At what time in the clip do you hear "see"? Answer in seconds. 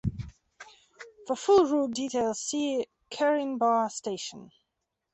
2.39-2.87